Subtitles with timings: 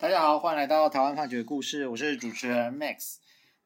[0.00, 3.16] 大家好，欢迎来到台湾判决故事，我是主持人 Max。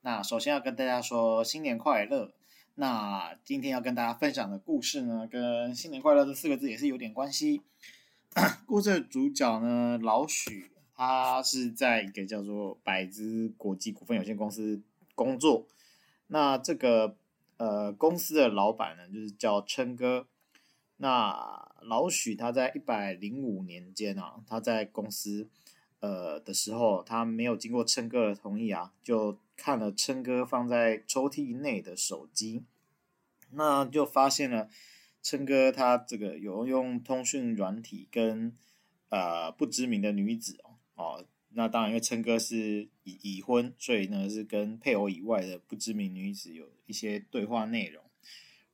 [0.01, 2.33] 那首先要跟大家说新年快乐。
[2.75, 7.63] 那今天要跟大家分享的故事呢，跟新年快乐这四个字也是有点关系。
[8.67, 14.83] 故事的主角呢，老许，他是在一个叫做百资国际股份有限公司
[15.15, 15.69] 工作。
[16.27, 17.17] 那这个
[17.59, 20.27] 呃公司的老板呢，就是叫琛哥。
[20.97, 25.49] 那老许他在一百零五年间啊，他在公司。
[26.05, 32.65] 呃的时候，他没有经过琛哥的同意啊，就看了琛哥放在抽屉内的手机，
[33.53, 34.69] 那就发现了
[35.23, 38.55] 琛哥他这个有用通讯软体跟
[39.09, 48.05] 呃不知名的女子哦哦，那当然因为琛哥是已已婚，所以呢是跟配偶以外的不知名女子有一些对话内容，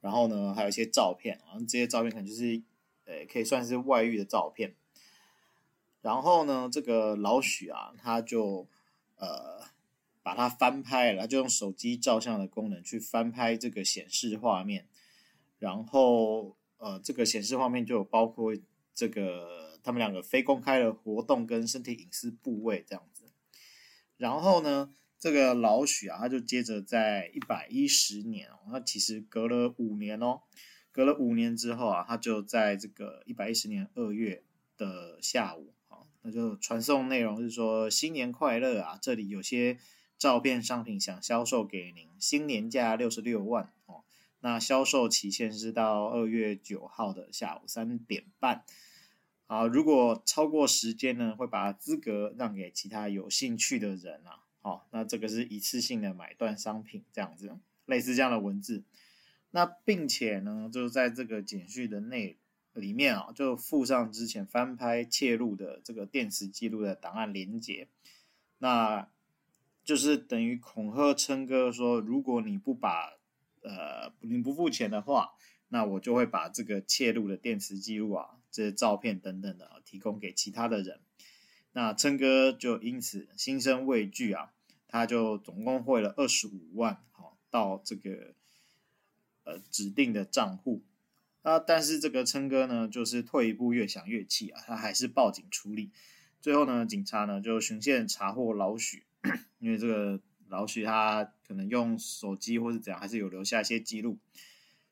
[0.00, 2.60] 然后呢还有一些照片啊，这些照片可能就是
[3.05, 4.74] 呃可以算是外遇的照片。
[6.02, 8.66] 然后呢，这个老许啊，他就
[9.16, 9.62] 呃
[10.22, 14.86] 把它翻拍了，就用手机照相的功能去翻拍这个显示画面。
[15.58, 18.56] 然后呃，这个显示画面就有包括
[18.94, 23.25] 这个他们两个非公开的活动跟身体隐私部位这样子。
[24.16, 30.41] 然后呢，这个老许啊，他就接着在一百一十年哦，那其实隔了五年哦，
[30.92, 34.42] 隔了五年之后啊，他就在这个一百一十年二月
[34.78, 35.75] 的下午。
[36.22, 38.98] 那就传送内容是说新年快乐啊！
[39.00, 39.78] 这里有些
[40.18, 44.04] 照片商品想销售给您，新年价六十六万哦。
[44.41, 48.64] 那销售期限是到二月九号的下午三点半。
[49.46, 54.41] 啊，如果超过时间呢，会把资格让给其他有兴趣的人啊。
[54.60, 58.84] 好，那这个是一次性的买断商品这样子，类似这样的文字。
[59.50, 62.36] 那并且呢，就是在这个简讯的内。
[62.72, 67.88] 里面啊，就附上之前翻拍窃录的这个电磁记录的档案连接，
[68.58, 69.08] 那
[69.84, 73.18] 就是等于恐吓琛哥说，如果你不把
[73.62, 75.32] 呃你不付钱的话，
[75.69, 81.00] 那我就会把这个窃录的电磁记录啊，这些照片等等的提供给其他的人。
[81.72, 84.53] 那琛哥就因此心生畏惧啊，
[84.86, 88.34] 他就总共汇了二十五万，好到这个
[89.44, 90.82] 呃指定的账户。
[91.43, 91.59] 啊！
[91.59, 95.91] 但是这个琛哥呢，就是退一步越想越气啊，他还是报警处理。
[96.41, 99.05] 最后呢，警察呢就循线查获老许，
[99.59, 104.19] 因为这个老许他可能用手机或是怎样，还是有留下一些记录，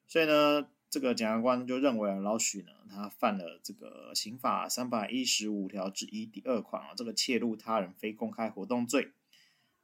[0.07, 9.13] 所以呢，这个检察官就认为老许呢，他犯了这个刑法三百一十五条之一第二款啊，这个窃录他人非公开活动罪。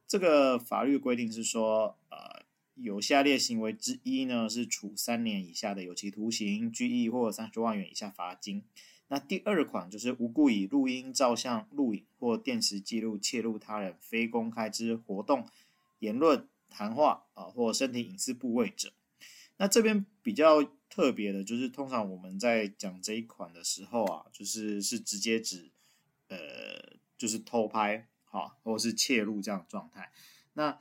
[0.06, 2.43] 这个法律规定是说，呃。
[2.74, 8.64] 有下列行为之一呢，是处三年以下的有期徒刑、拘役或三十万元以下罚金。
[9.08, 15.46] 那第二款就是无故以录音、照相、录影或电磁记录窃录他人非公开之活动、
[15.98, 18.92] 言论、谈话啊或身体隐私部位者。
[19.58, 25.70] 那这边比较特别的就是，通常我们在讲这一款的时候啊，就是是直接指
[26.28, 30.10] 呃，就是偷拍哈，或者是窃录这样的状态。
[30.54, 30.78] 那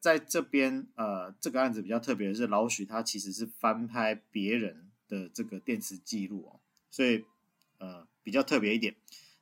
[0.00, 6.60] 在这边，呃，这个案子比较特别的是，老许他其实是翻拍别人的这个电池记录哦，
[6.90, 7.24] 所以
[7.78, 8.94] 呃比较特别一点。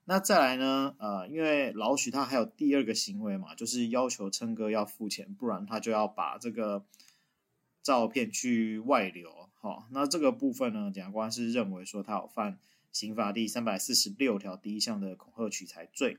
[0.04, 6.86] 那再来呢，呃，因为老许他还有第二个行为嘛，就是要求琛哥要付钱，不然他就要把这个
[7.82, 9.50] 照片去外流。
[9.54, 12.58] 好，那这个部分呢，检察官是认为说他有犯
[12.92, 16.18] 刑法第三百四十六条第一项的恐吓取财罪。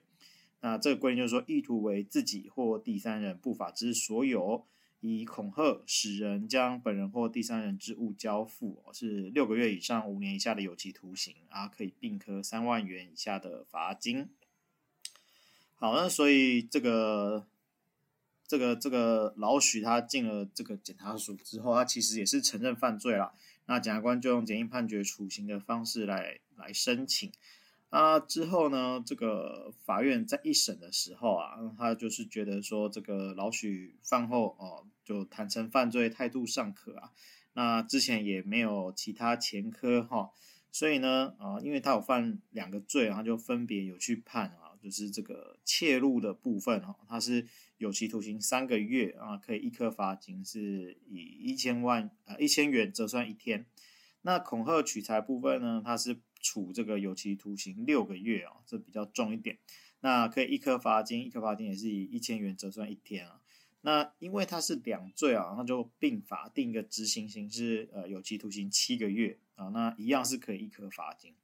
[0.60, 4.66] 那这个规定就是说，意图为自己或第三人不法之所有，
[5.00, 14.30] 以恐吓使人将本人或第三人之物交付，是六个月以上五年以下的有期徒刑啊，可以并科三万元以下的罚金。
[15.76, 17.46] 好，那所以这个
[18.48, 23.36] 这个这个老许他进了这个检察署之后，他其实也是承认犯罪了。
[23.68, 27.32] 那检察官就用简易判决处刑的方式来来申请。
[27.90, 37.14] 啊，之后呢，这个法院在一审的时候啊，他就是觉得说，这个老许犯后哦，就坦诚犯罪，态度尚可啊。
[37.54, 40.32] 那之前也没有其他前科哈，
[40.70, 47.48] 所以呢，啊，因为他有犯两个罪，然后就分别有去判啊，就是这个窃录的部分哈，他是
[47.78, 53.66] 有期徒刑三个月啊，可以一颗罚金是以一千万啊一千元折算一天。
[54.24, 56.20] 那恐吓取财部分呢，他是。
[56.48, 59.58] 处这个有期徒刑六个月啊，这比较重一点。
[60.00, 63.42] 那可以一颗罚金，一颗罚金也是以一千元折算一天啊。
[63.82, 69.68] 那因为它是两罪啊，那就并法定一个执行刑是呃有期徒刑七个月啊。
[69.74, 71.36] 那一样是可以一颗罚金。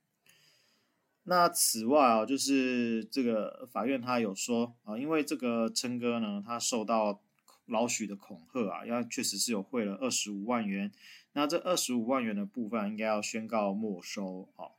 [1.23, 7.21] 那此外啊，就是这个法院他有说啊，因为这个琛哥呢，他受到
[7.65, 10.91] 老许的恐吓啊，因为确实是有汇了二十五万元，
[11.33, 14.75] 那这二十五万元的部分应该要宣告没收啊。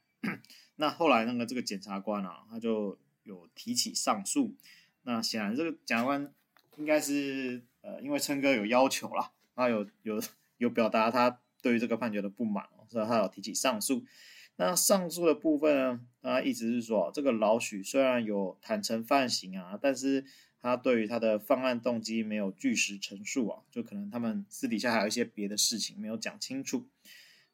[0.76, 4.54] 那后来那个这个检察官啊，他就有提起上诉。
[5.02, 6.32] 那显然这个检察官
[6.76, 10.22] 应该是呃，因为琛哥有要求啦，他有有
[10.56, 14.04] 有表达他对于这个判决的不满，所以他有提起上诉。
[14.56, 20.24] 那上诉的部分呢，他意思是说，这个老许虽然有坦承犯行啊，但是
[20.60, 26.86] 他对于他的犯案动机没有据实陈述啊，就可能他们私底下还有一些别的事情没有讲清楚。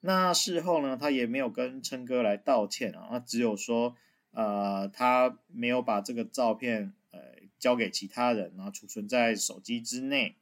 [0.00, 3.96] 那事后呢，他也没有跟琛哥来道歉啊，他只有说，
[4.30, 7.20] 呃，他没有把这个照片呃
[7.58, 10.36] 交给其他人，然后储存在手机之内。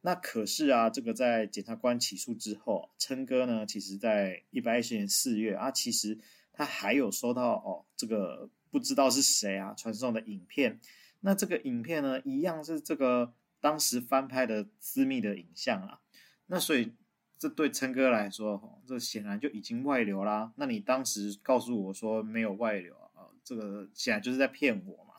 [0.00, 6.18] 那可是啊，这个在检察官起诉之后，琛哥呢，其实在一百一十年四月啊，其实
[6.52, 10.78] 他还有收到哦，这个不知道是谁啊传送的影片。
[11.20, 16.00] 那这个影片呢，一样是这个当时翻拍的私密的影像啊。
[16.46, 16.92] 那所以
[17.38, 20.52] 这对琛哥来说，这显然就已经外流啦。
[20.56, 25.14] 那你当时告诉我说没有外流啊，这个显然就是在骗我嘛。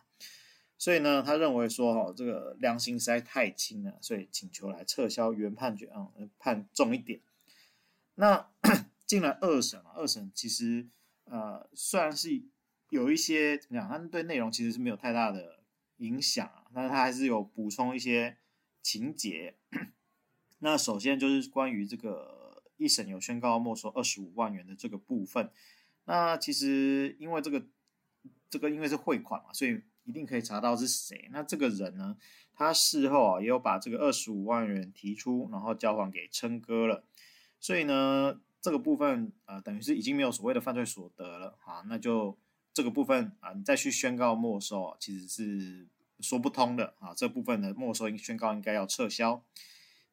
[0.78, 6.08] 所以呢，他认为说哈，这个量刑实在太轻了，所以请求来撤销原判决啊，
[6.40, 7.22] 判重一点。
[8.16, 8.50] 那
[9.06, 10.88] 进了二审啊，二审其实
[11.26, 12.42] 呃，虽然是
[12.90, 15.60] 有一些怎么讲，但对内容其实是没有太大的
[15.98, 18.38] 影响啊，但是他还是有补充一些
[18.82, 19.56] 情节。
[20.66, 25.50] 那首先就是关于这个一审有宣告没收二十五万元的这个部分。
[26.06, 27.64] 那其实因为这个
[28.50, 29.82] 这个因为是汇款嘛，所以。
[30.08, 31.30] 一定可以查到是谁。
[31.32, 32.16] 那这个人呢，
[32.54, 37.04] 他事后啊也有把这个二十五万元提出，然后交还给琛哥了。
[37.60, 41.82] 所以呢，这个部分啊、等于是已经没有所谓的犯罪所得了啊。
[41.88, 42.38] 那就
[42.72, 45.88] 这个部分啊，你再去宣告没收啊，其实是
[46.20, 47.12] 说不通的啊。
[47.16, 49.44] 这部分的没收应宣告应该要撤销。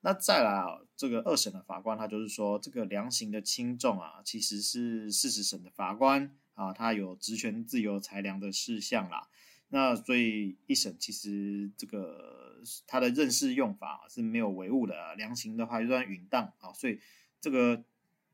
[0.05, 9.29] 那再来啊，这个二审的法官他就是说，这个量刑的轻重啊，其实是事实审的法官啊，他有职权自由裁量的事项啦。
[9.69, 17.01] 那所以一审其实这个他的认识用法是没有违误的啊，量刑的话就算允当啊，所以
[17.41, 17.83] 这个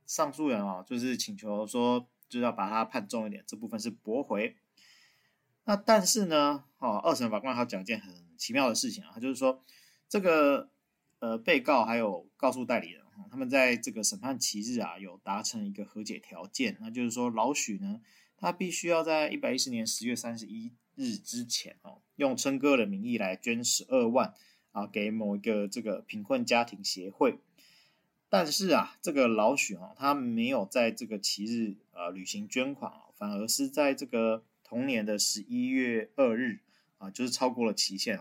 [0.06, 4.56] 上诉人啊就是请求说就要把他判重一点，这部分是驳回。
[5.64, 9.62] 那但是呢，哦，二审法官还讲一件很奇妙的事情啊，他就是说
[10.08, 10.70] 这个
[11.20, 18.00] 呃被告还有告诉代理人，他们在这个审判期日啊有达成一个和解条件，那就是说老许呢
[18.36, 20.72] 他必须要在一百一十年十月三十一。
[21.00, 24.34] 日之前哦，用琛哥的名义来捐十二万
[24.72, 27.38] 啊，给某一个这个贫困家庭协会。
[28.28, 36.58] 但是啊，这个老许啊，他没有在这个期日啊履行捐款啊，反而是在这个同年的十一月二日
[36.96, 38.20] 啊，就是超过了期限。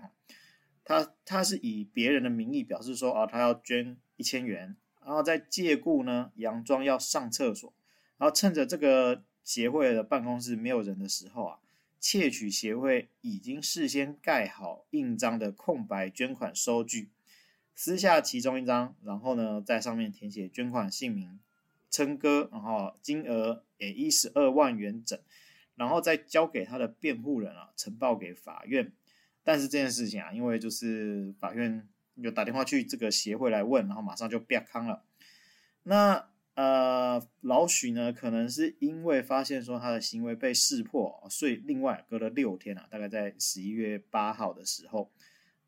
[0.87, 7.73] 他他是以别人的名义表示说啊，他要捐一千元，然后再借故呢，佯装要上厕所，
[8.17, 11.59] 然后趁着这个协会的办公室没有人的时候啊。
[11.99, 17.09] 窃取协会已经事先盖好印章的空白捐款收据，
[17.73, 21.39] 撕下其中一张，然后呢，在上面填写捐款姓名
[21.89, 25.19] 琛哥，然后金额也一十二万元整，
[25.75, 28.93] 然后再交给他的辩护人啊，呈报给法院。
[29.47, 35.05] 但是这件事情啊，因为就是法院有打电话去这个协会来问，然后马上就变康了。
[35.83, 36.27] 那。
[36.57, 45.11] 呃，老许呢，可能是因为发现说他的行为被识破，所以另外隔了六天啊，大概在十一月八号的时候，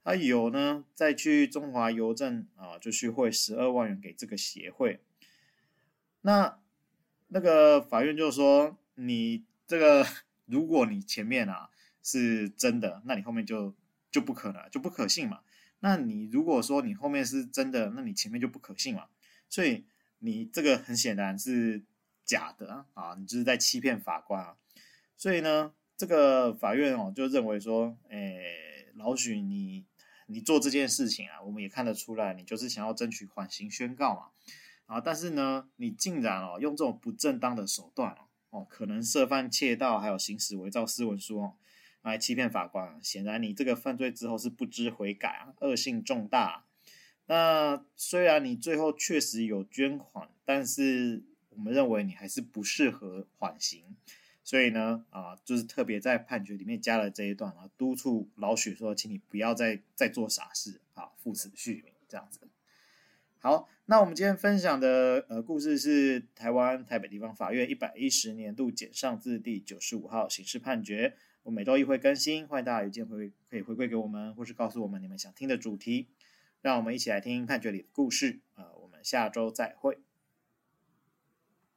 [0.04, 5.00] 他有呢再去中华邮政啊，就去汇十二万元给这个协会。
[6.22, 6.58] 那
[7.28, 10.04] 那个法院就说，你这个
[10.48, 11.70] 如果你前面啊
[12.04, 13.76] 是真的，那你后面就
[14.12, 15.40] 就不可能，就不可信嘛。
[15.80, 19.08] 那你如果说你后面是真的，那你前面就不可信嘛。
[19.50, 19.86] 所以。
[20.22, 21.82] 你这个很显然是
[22.26, 23.16] 假的啊！
[23.18, 24.58] 你就是在欺骗法官啊！
[25.16, 29.86] 所以呢，这个法院哦就认为说，诶，老许你
[30.26, 34.26] 你做这件事情啊，我们也看得出来，你就是想要争取缓刑宣告嘛
[34.88, 35.00] 啊！
[35.00, 38.14] 但是呢，你竟然哦用这种不正当的手段
[38.50, 41.54] 哦，可能涉犯窃盗，还有行使伪造私文书哦，
[42.10, 43.00] 来欺骗法官。
[43.02, 46.66] 显然你这个犯罪之后是不知悔改啊，恶性重大。
[47.28, 53.96] 那虽然你最后确实有捐款，但是我们认为你还是不适合缓刑，
[54.44, 62.40] 所以呢，啊，就是特别在判决里面加了这一段啊，督促老许说，请你不要再再做傻事啊，付此续命这样子。
[63.38, 71.16] 好，那我们今天分享的呃故事是台湾台北地方法院一百一十年度简上字第九十五号刑事判决。
[71.50, 76.08] 每周一会更新，欢迎大家有件回可以回馈给我们，或是告诉我们你们想听的主题，
[76.62, 78.42] 让我们一起来听判决里的故事。
[78.56, 79.98] 呃，我们下周再会。